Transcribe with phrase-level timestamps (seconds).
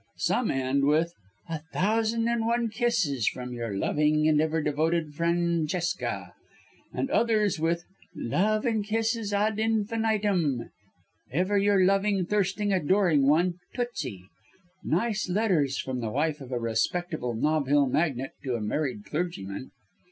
[0.17, 1.13] Some end with
[1.47, 6.33] 'A thousand and one kisses from your loving and ever devoted Francesca,'
[6.91, 7.83] and others with
[8.15, 10.71] 'Love and kisses ad infinitum,
[11.31, 14.25] ever your loving, thirsting, adoring one, Toosie!'
[14.83, 19.69] Nice letters from the wife of a respectable Nob Hill magnate to a married clergyman!"